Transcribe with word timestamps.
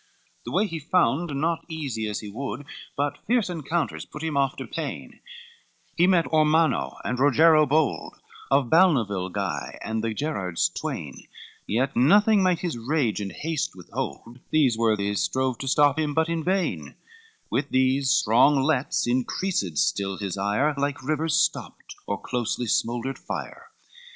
CVIII 0.01 0.43
The 0.45 0.51
way 0.51 0.65
he 0.65 0.79
found 0.79 1.35
not 1.39 1.63
easy 1.69 2.07
as 2.07 2.21
he 2.21 2.29
would, 2.31 2.65
But 2.97 3.19
fierce 3.27 3.51
encounters 3.51 4.03
put 4.03 4.23
him 4.23 4.35
oft 4.35 4.57
to 4.57 4.65
pain, 4.65 5.19
He 5.95 6.07
met 6.07 6.25
Ormanno 6.25 6.97
and 7.05 7.19
Rogero 7.19 7.67
bold, 7.67 8.15
Of 8.49 8.67
Balnavile, 8.71 9.31
Guy, 9.31 9.77
and 9.83 10.03
the 10.03 10.11
Gerrards 10.15 10.69
twain; 10.73 11.27
Yet 11.67 11.95
nothing 11.95 12.41
might 12.41 12.61
his 12.61 12.79
rage 12.79 13.21
and 13.21 13.31
haste 13.31 13.75
withhold, 13.75 14.39
These 14.49 14.75
worthies 14.75 15.21
strove 15.21 15.59
to 15.59 15.67
stop 15.67 15.99
him, 15.99 16.15
but 16.15 16.29
in 16.29 16.43
vain, 16.43 16.95
With 17.51 17.69
these 17.69 18.09
strong 18.09 18.55
lets 18.63 19.05
increased 19.05 19.77
still 19.77 20.17
his 20.17 20.35
ire, 20.35 20.73
Like 20.79 21.03
rivers 21.07 21.35
stopped, 21.35 21.93
or 22.07 22.19
closely 22.19 22.65
smouldered 22.65 23.19
fire. 23.19 23.67